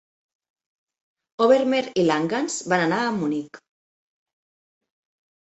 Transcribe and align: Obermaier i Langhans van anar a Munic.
Obermaier 1.45 1.93
i 1.99 2.07
Langhans 2.07 2.57
van 2.73 2.85
anar 2.87 3.03
a 3.03 3.13
Munic. 3.19 3.61